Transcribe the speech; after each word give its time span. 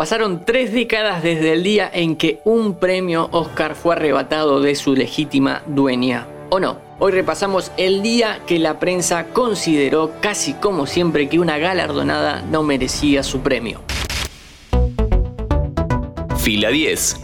Pasaron 0.00 0.46
tres 0.46 0.72
décadas 0.72 1.22
desde 1.22 1.52
el 1.52 1.62
día 1.62 1.90
en 1.92 2.16
que 2.16 2.40
un 2.46 2.78
premio 2.78 3.28
Oscar 3.32 3.74
fue 3.74 3.94
arrebatado 3.94 4.62
de 4.62 4.74
su 4.74 4.94
legítima 4.94 5.62
dueña. 5.66 6.26
¿O 6.48 6.58
no? 6.58 6.78
Hoy 6.98 7.12
repasamos 7.12 7.70
el 7.76 8.00
día 8.00 8.40
que 8.46 8.58
la 8.58 8.78
prensa 8.78 9.26
consideró 9.34 10.12
casi 10.22 10.54
como 10.54 10.86
siempre 10.86 11.28
que 11.28 11.38
una 11.38 11.58
galardonada 11.58 12.40
no 12.50 12.62
merecía 12.62 13.22
su 13.22 13.40
premio. 13.40 13.82
Fila 16.38 16.70
10. 16.70 17.16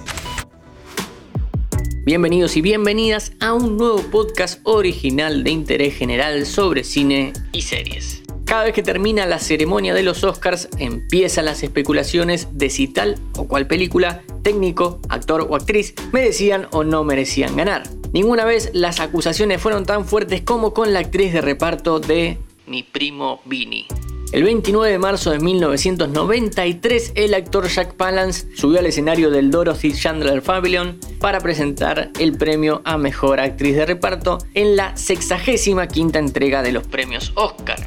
Bienvenidos 2.04 2.58
y 2.58 2.60
bienvenidas 2.60 3.32
a 3.40 3.54
un 3.54 3.78
nuevo 3.78 4.02
podcast 4.10 4.60
original 4.64 5.44
de 5.44 5.50
interés 5.50 5.96
general 5.96 6.44
sobre 6.44 6.84
cine 6.84 7.32
y 7.52 7.62
series. 7.62 8.25
Cada 8.46 8.62
vez 8.62 8.74
que 8.74 8.84
termina 8.84 9.26
la 9.26 9.40
ceremonia 9.40 9.92
de 9.92 10.04
los 10.04 10.22
Oscars 10.22 10.68
empiezan 10.78 11.46
las 11.46 11.64
especulaciones 11.64 12.46
de 12.52 12.70
si 12.70 12.86
tal 12.86 13.16
o 13.36 13.48
cual 13.48 13.66
película, 13.66 14.22
técnico, 14.42 15.00
actor 15.08 15.48
o 15.50 15.56
actriz 15.56 15.94
merecían 16.12 16.68
o 16.70 16.84
no 16.84 17.02
merecían 17.02 17.56
ganar. 17.56 17.82
Ninguna 18.12 18.44
vez 18.44 18.70
las 18.72 19.00
acusaciones 19.00 19.60
fueron 19.60 19.84
tan 19.84 20.04
fuertes 20.06 20.42
como 20.42 20.72
con 20.72 20.92
la 20.92 21.00
actriz 21.00 21.32
de 21.32 21.40
reparto 21.40 21.98
de 21.98 22.38
Mi 22.68 22.84
primo 22.84 23.40
Vini. 23.46 23.88
El 24.30 24.44
29 24.44 24.92
de 24.92 24.98
marzo 24.98 25.32
de 25.32 25.40
1993, 25.40 27.12
el 27.16 27.34
actor 27.34 27.66
Jack 27.66 27.94
Palance 27.94 28.46
subió 28.54 28.78
al 28.78 28.86
escenario 28.86 29.30
del 29.30 29.50
Dorothy 29.50 29.92
Chandler 29.92 30.40
Pavilion 30.40 31.00
para 31.20 31.40
presentar 31.40 32.12
el 32.20 32.36
premio 32.36 32.80
a 32.84 32.96
Mejor 32.96 33.40
Actriz 33.40 33.74
de 33.74 33.86
Reparto 33.86 34.38
en 34.54 34.76
la 34.76 34.96
65 34.96 35.82
entrega 36.14 36.62
de 36.62 36.70
los 36.72 36.86
premios 36.86 37.32
Oscar. 37.34 37.85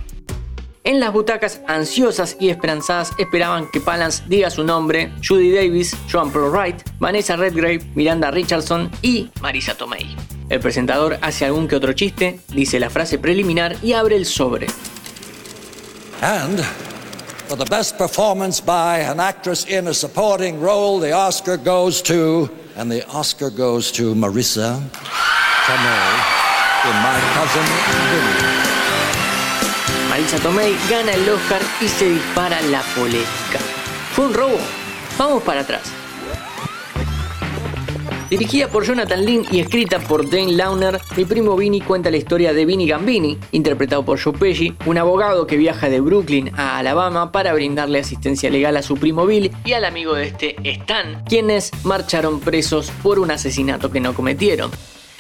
En 0.90 1.00
las 1.00 1.14
butacas 1.14 1.62
ansiosas 1.68 2.36
y 2.40 2.50
esperanzadas 2.50 3.12
esperaban 3.20 3.70
que 3.70 3.80
Palance 3.80 4.24
diga 4.26 4.50
su 4.50 4.64
nombre, 4.64 5.14
Judy 5.24 5.52
Davis, 5.52 5.96
Joan 6.12 6.32
Paul 6.32 6.50
Wright, 6.50 6.82
Vanessa 6.98 7.36
Redgrave, 7.36 7.82
Miranda 7.94 8.32
Richardson 8.32 8.90
y 9.04 9.30
Marisa 9.40 9.76
Tomei. 9.76 10.18
El 10.50 10.60
presentador 10.60 11.20
hace 11.22 11.46
algún 11.46 11.68
que 11.68 11.76
otro 11.76 11.94
chiste, 11.94 12.40
dice 12.48 12.80
la 12.80 12.90
frase 12.90 13.20
preliminar 13.20 13.76
y 13.84 13.94
abre 13.94 14.16
el 14.16 14.26
sobre. 14.26 14.66
And 16.24 16.60
for 17.48 17.56
the 17.56 17.70
best 17.70 18.00
performance 18.00 18.60
by 18.60 19.02
an 19.02 19.20
actress 19.20 19.68
in 19.70 19.90
a 19.90 19.94
supporting 19.94 20.60
role, 20.60 21.00
the 21.00 21.14
Oscar 21.14 21.58
goes 21.58 22.02
to, 22.02 22.50
and 22.76 22.92
the 22.92 23.08
Oscar 23.10 23.52
goes 23.52 23.92
to 23.92 24.16
Marissa 24.16 24.82
Tomei 25.68 26.10
in 26.84 26.96
My 27.04 27.22
Cousin 27.36 27.64
Vinny. 28.10 28.69
Marisa 30.20 30.38
Tomei 30.40 30.76
gana 30.90 31.14
el 31.14 31.30
Oscar 31.30 31.62
y 31.80 31.88
se 31.88 32.10
dispara 32.10 32.60
la 32.64 32.82
polémica. 32.94 33.58
¿Fue 34.12 34.26
un 34.26 34.34
robo? 34.34 34.58
Vamos 35.18 35.42
para 35.44 35.62
atrás. 35.62 35.94
Dirigida 38.30 38.68
por 38.68 38.84
Jonathan 38.84 39.26
Lynn 39.26 39.46
y 39.50 39.62
escrita 39.62 39.98
por 40.02 40.30
Dane 40.30 40.52
Launer, 40.52 41.00
mi 41.16 41.24
primo 41.24 41.56
Vinny 41.56 41.80
cuenta 41.80 42.12
la 42.12 42.18
historia 42.18 42.52
de 42.52 42.66
Vinny 42.66 42.86
Gambini, 42.86 43.38
interpretado 43.54 44.04
por 44.04 44.22
Joe 44.22 44.34
Pesci, 44.34 44.74
un 44.86 44.98
abogado 44.98 45.48
que 45.48 45.56
viaja 45.56 45.88
de 45.90 46.02
Brooklyn 46.02 46.52
a 46.58 46.78
Alabama 46.78 47.32
para 47.32 47.54
brindarle 47.54 48.00
asistencia 48.00 48.50
legal 48.50 48.76
a 48.76 48.82
su 48.82 48.98
primo 48.98 49.26
Bill 49.26 49.56
y 49.64 49.72
al 49.72 49.86
amigo 49.86 50.16
de 50.16 50.26
este 50.26 50.58
Stan, 50.66 51.24
quienes 51.30 51.72
marcharon 51.86 52.42
presos 52.42 52.92
por 53.02 53.20
un 53.20 53.32
asesinato 53.32 53.90
que 53.90 54.02
no 54.02 54.14
cometieron. 54.14 54.70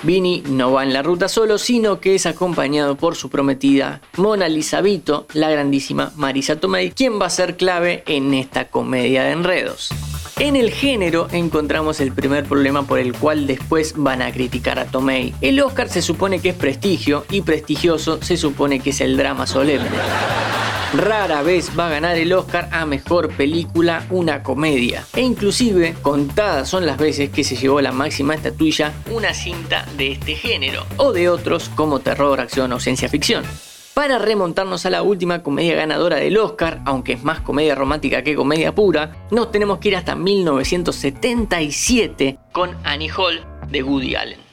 Vini 0.04 0.44
no 0.48 0.72
va 0.72 0.84
en 0.84 0.94
la 0.94 1.02
ruta 1.02 1.28
solo, 1.28 1.58
sino 1.58 2.00
que 2.00 2.16
es 2.16 2.26
acompañado 2.26 2.96
por 2.96 3.16
su 3.16 3.30
prometida 3.30 4.02
Mona 4.18 4.48
Lisa 4.48 4.82
Vito, 4.82 5.28
la 5.34 5.50
grandísima 5.50 6.12
Marisa 6.16 6.56
Tomei, 6.58 6.92
quien 6.92 7.20
va 7.20 7.26
a 7.26 7.30
ser 7.30 7.58
clave 7.58 8.04
en 8.08 8.34
esta 8.34 8.70
comedia 8.70 9.24
de 9.24 9.32
enredos. 9.32 9.90
En 10.38 10.56
el 10.56 10.72
género 10.72 11.28
encontramos 11.32 12.00
el 12.00 12.14
primer 12.14 12.46
problema 12.46 12.84
por 12.84 13.00
el 13.00 13.14
cual 13.14 13.46
después 13.46 13.94
van 13.98 14.22
a 14.22 14.32
criticar 14.32 14.80
a 14.80 14.86
Tomei. 14.86 15.36
El 15.42 15.60
Oscar 15.62 15.90
se 15.90 16.02
supone 16.02 16.40
que 16.40 16.50
es 16.50 16.56
prestigio 16.56 17.26
y 17.30 17.42
prestigioso 17.42 18.22
se 18.22 18.38
supone 18.38 18.80
que 18.80 18.92
es 18.92 19.02
el 19.02 19.18
drama 19.18 19.46
solemne. 19.46 19.90
Rara 20.94 21.42
vez 21.44 21.72
va 21.78 21.86
a 21.86 21.90
ganar 21.90 22.18
el 22.18 22.34
Oscar 22.34 22.68
a 22.72 22.84
Mejor 22.88 23.30
Película 23.30 24.08
una 24.10 24.42
comedia. 24.42 25.06
E 25.16 25.22
inclusive 25.22 25.94
contadas 26.02 26.68
son 26.68 26.88
las 26.88 26.98
veces 26.98 27.30
que 27.30 27.44
se 27.44 27.56
llevó 27.56 27.80
la 27.80 27.92
máxima 27.92 28.34
estatuilla 28.34 28.92
una 29.12 29.36
cinta 29.36 29.86
de 29.98 30.14
este 30.14 30.34
género, 30.34 30.88
o 30.98 31.14
de 31.14 31.30
otros 31.30 31.70
como 31.76 32.00
terror, 32.00 32.40
acción 32.40 32.74
o 32.74 32.80
ciencia 32.80 33.08
ficción. 33.08 33.44
Para 33.94 34.18
remontarnos 34.18 34.88
a 34.88 34.90
la 34.90 35.04
última 35.04 35.44
comedia 35.44 35.76
ganadora 35.76 36.16
del 36.16 36.40
Oscar, 36.40 36.82
aunque 36.86 37.14
es 37.14 37.24
más 37.24 37.42
comedia 37.42 37.76
romántica 37.76 38.24
que 38.24 38.36
comedia 38.36 38.74
pura, 38.74 39.28
nos 39.30 39.52
tenemos 39.52 39.78
que 39.78 39.90
ir 39.90 39.96
hasta 39.96 40.16
1977 40.16 42.40
con 42.52 42.76
Annie 42.84 43.12
Hall 43.16 43.46
de 43.70 43.84
Woody 43.84 44.16
Allen. 44.16 44.49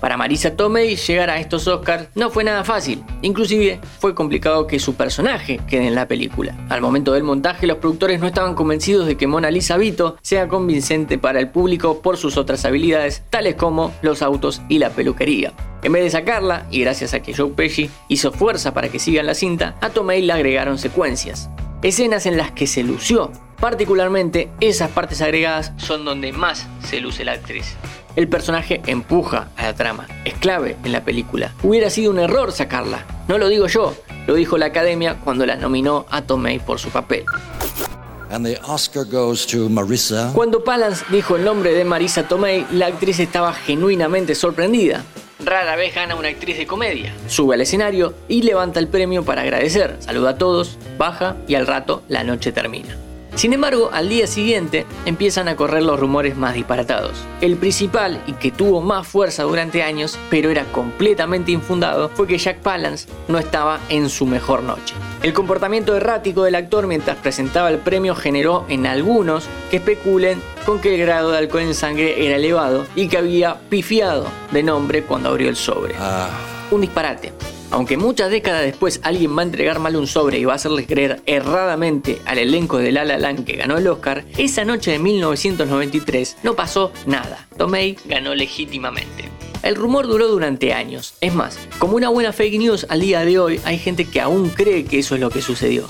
Para 0.00 0.16
Marisa 0.16 0.56
Tomei 0.56 0.96
llegar 0.96 1.28
a 1.28 1.38
estos 1.38 1.68
Oscars 1.68 2.08
no 2.14 2.30
fue 2.30 2.42
nada 2.42 2.64
fácil, 2.64 3.04
inclusive 3.20 3.80
fue 3.98 4.14
complicado 4.14 4.66
que 4.66 4.78
su 4.78 4.94
personaje 4.94 5.60
quede 5.68 5.86
en 5.86 5.94
la 5.94 6.08
película. 6.08 6.56
Al 6.70 6.80
momento 6.80 7.12
del 7.12 7.22
montaje 7.22 7.66
los 7.66 7.76
productores 7.78 8.18
no 8.18 8.26
estaban 8.26 8.54
convencidos 8.54 9.06
de 9.06 9.16
que 9.16 9.26
Mona 9.26 9.50
Lisa 9.50 9.76
Vito 9.76 10.16
sea 10.22 10.48
convincente 10.48 11.18
para 11.18 11.38
el 11.38 11.50
público 11.50 12.00
por 12.00 12.16
sus 12.16 12.38
otras 12.38 12.64
habilidades, 12.64 13.22
tales 13.28 13.56
como 13.56 13.92
los 14.00 14.22
autos 14.22 14.62
y 14.68 14.78
la 14.78 14.90
peluquería. 14.90 15.52
En 15.82 15.92
vez 15.92 16.04
de 16.04 16.10
sacarla, 16.10 16.66
y 16.70 16.80
gracias 16.80 17.14
a 17.14 17.20
que 17.20 17.34
Joe 17.34 17.50
Pesci 17.50 17.90
hizo 18.08 18.32
fuerza 18.32 18.72
para 18.72 18.88
que 18.88 18.98
siga 18.98 19.20
en 19.20 19.26
la 19.26 19.34
cinta, 19.34 19.76
a 19.80 19.90
Tomei 19.90 20.22
le 20.22 20.32
agregaron 20.32 20.78
secuencias. 20.78 21.50
Escenas 21.82 22.26
en 22.26 22.36
las 22.36 22.52
que 22.52 22.66
se 22.66 22.82
lució. 22.82 23.32
Particularmente, 23.58 24.50
esas 24.60 24.90
partes 24.90 25.20
agregadas 25.20 25.72
son 25.76 26.04
donde 26.04 26.32
más 26.32 26.66
se 26.84 27.00
luce 27.00 27.24
la 27.24 27.32
actriz. 27.32 27.76
El 28.16 28.28
personaje 28.28 28.82
empuja 28.86 29.48
a 29.56 29.62
la 29.62 29.74
trama, 29.74 30.06
es 30.24 30.34
clave 30.34 30.76
en 30.84 30.92
la 30.92 31.04
película. 31.04 31.52
Hubiera 31.62 31.90
sido 31.90 32.10
un 32.10 32.18
error 32.18 32.52
sacarla, 32.52 33.04
no 33.28 33.38
lo 33.38 33.48
digo 33.48 33.66
yo, 33.68 33.94
lo 34.26 34.34
dijo 34.34 34.58
la 34.58 34.66
academia 34.66 35.18
cuando 35.22 35.46
la 35.46 35.56
nominó 35.56 36.06
a 36.10 36.22
Tomei 36.22 36.58
por 36.58 36.78
su 36.78 36.90
papel. 36.90 37.24
Cuando 40.34 40.62
Palance 40.62 41.04
dijo 41.10 41.36
el 41.36 41.44
nombre 41.44 41.72
de 41.72 41.84
Marisa 41.84 42.28
Tomei, 42.28 42.64
la 42.72 42.86
actriz 42.86 43.18
estaba 43.18 43.52
genuinamente 43.52 44.34
sorprendida. 44.34 45.04
Rara 45.44 45.74
vez 45.74 45.94
gana 45.94 46.14
una 46.14 46.28
actriz 46.28 46.58
de 46.58 46.66
comedia. 46.66 47.14
Sube 47.26 47.54
al 47.54 47.60
escenario 47.62 48.14
y 48.28 48.42
levanta 48.42 48.78
el 48.78 48.88
premio 48.88 49.24
para 49.24 49.42
agradecer. 49.42 49.96
Saluda 50.00 50.30
a 50.30 50.38
todos, 50.38 50.78
baja 50.98 51.36
y 51.48 51.54
al 51.54 51.66
rato 51.66 52.02
la 52.08 52.22
noche 52.22 52.52
termina. 52.52 52.96
Sin 53.34 53.52
embargo, 53.52 53.90
al 53.92 54.08
día 54.08 54.26
siguiente 54.26 54.86
empiezan 55.06 55.48
a 55.48 55.56
correr 55.56 55.82
los 55.82 55.98
rumores 55.98 56.36
más 56.36 56.54
disparatados. 56.54 57.12
El 57.40 57.56
principal 57.56 58.22
y 58.26 58.34
que 58.34 58.50
tuvo 58.50 58.80
más 58.80 59.06
fuerza 59.06 59.44
durante 59.44 59.82
años, 59.82 60.18
pero 60.28 60.50
era 60.50 60.64
completamente 60.72 61.52
infundado, 61.52 62.08
fue 62.10 62.26
que 62.26 62.38
Jack 62.38 62.58
Palance 62.58 63.08
no 63.28 63.38
estaba 63.38 63.80
en 63.88 64.10
su 64.10 64.26
mejor 64.26 64.62
noche. 64.62 64.94
El 65.22 65.32
comportamiento 65.32 65.96
errático 65.96 66.44
del 66.44 66.54
actor 66.54 66.86
mientras 66.86 67.16
presentaba 67.16 67.70
el 67.70 67.78
premio 67.78 68.14
generó 68.14 68.64
en 68.68 68.86
algunos 68.86 69.46
que 69.70 69.76
especulen 69.76 70.40
con 70.66 70.80
que 70.80 70.94
el 70.94 71.00
grado 71.00 71.30
de 71.30 71.38
alcohol 71.38 71.62
en 71.62 71.74
sangre 71.74 72.26
era 72.26 72.36
elevado 72.36 72.86
y 72.94 73.08
que 73.08 73.18
había 73.18 73.58
pifiado 73.68 74.26
de 74.50 74.62
nombre 74.62 75.02
cuando 75.02 75.30
abrió 75.30 75.48
el 75.48 75.56
sobre. 75.56 75.94
Ah. 75.98 76.30
Un 76.70 76.82
disparate. 76.82 77.32
Aunque 77.70 77.96
muchas 77.96 78.30
décadas 78.30 78.62
después 78.62 79.00
alguien 79.02 79.36
va 79.36 79.42
a 79.42 79.44
entregar 79.44 79.78
mal 79.78 79.96
un 79.96 80.06
sobre 80.06 80.38
y 80.38 80.44
va 80.44 80.54
a 80.54 80.56
hacerles 80.56 80.86
creer 80.86 81.22
erradamente 81.26 82.20
al 82.26 82.38
elenco 82.38 82.78
de 82.78 82.92
La 82.92 83.04
La 83.04 83.18
Land 83.18 83.44
que 83.44 83.56
ganó 83.56 83.78
el 83.78 83.86
Oscar, 83.86 84.24
esa 84.36 84.64
noche 84.64 84.92
de 84.92 84.98
1993 84.98 86.38
no 86.42 86.54
pasó 86.54 86.92
nada. 87.06 87.46
Tomei 87.56 87.96
ganó 88.06 88.34
legítimamente. 88.34 89.28
El 89.62 89.76
rumor 89.76 90.06
duró 90.06 90.26
durante 90.26 90.72
años. 90.72 91.14
Es 91.20 91.34
más, 91.34 91.58
como 91.78 91.96
una 91.96 92.08
buena 92.08 92.32
fake 92.32 92.58
news 92.58 92.86
al 92.88 93.00
día 93.00 93.24
de 93.24 93.38
hoy, 93.38 93.60
hay 93.64 93.78
gente 93.78 94.04
que 94.04 94.20
aún 94.20 94.48
cree 94.48 94.84
que 94.84 94.98
eso 94.98 95.14
es 95.14 95.20
lo 95.20 95.30
que 95.30 95.42
sucedió 95.42 95.86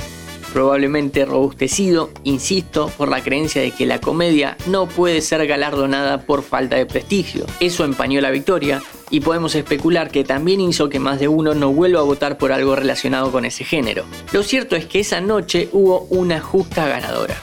probablemente 0.53 1.25
robustecido, 1.25 2.11
insisto, 2.25 2.91
por 2.97 3.09
la 3.09 3.23
creencia 3.23 3.63
de 3.63 3.71
que 3.71 3.87
la 3.87 4.01
comedia 4.01 4.57
no 4.67 4.87
puede 4.87 5.21
ser 5.21 5.47
galardonada 5.47 6.23
por 6.23 6.43
falta 6.43 6.77
de 6.77 6.87
prestigio. 6.87 7.47
Eso 7.61 7.85
empañó 7.85 8.21
la 8.21 8.31
victoria 8.31 8.83
y 9.11 9.21
podemos 9.21 9.55
especular 9.55 10.11
que 10.11 10.25
también 10.25 10.61
hizo 10.61 10.89
que 10.89 10.99
más 10.99 11.21
de 11.21 11.29
uno 11.29 11.55
no 11.55 11.73
vuelva 11.73 12.01
a 12.01 12.05
votar 12.05 12.39
por 12.39 12.53
algo 12.53 12.77
relacionado 12.77 13.31
con 13.33 13.45
ese 13.45 13.65
género. 13.65 14.05
Lo 14.33 14.43
cierto 14.43 14.77
es 14.77 14.87
que 14.87 15.01
esa 15.01 15.21
noche 15.21 15.69
hubo 15.73 16.07
una 16.11 16.41
justa 16.41 16.87
ganadora. 16.87 17.37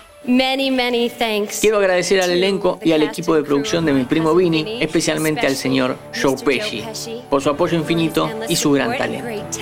Quiero 1.61 1.77
agradecer 1.77 2.21
al 2.21 2.31
elenco 2.31 2.79
y 2.83 2.91
al 2.91 3.01
equipo 3.01 3.33
de 3.35 3.43
producción 3.43 3.85
de 3.85 3.93
mi 3.93 4.03
primo 4.03 4.35
Vini, 4.35 4.79
especialmente 4.81 5.47
al 5.47 5.55
señor 5.55 5.97
Joe 6.21 6.35
Pesci, 6.43 6.83
por 7.29 7.41
su 7.41 7.49
apoyo 7.49 7.77
infinito 7.77 8.29
y 8.49 8.57
su 8.57 8.71
gran 8.71 8.97
talento. 8.97 9.59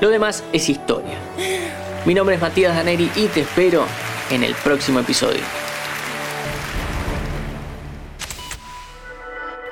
Lo 0.00 0.08
demás 0.08 0.44
es 0.52 0.68
historia. 0.68 1.18
Mi 2.04 2.14
nombre 2.14 2.36
es 2.36 2.40
Matías 2.40 2.76
Daneri 2.76 3.10
y 3.16 3.26
te 3.26 3.40
espero 3.40 3.84
en 4.30 4.44
el 4.44 4.54
próximo 4.54 5.00
episodio. 5.00 5.65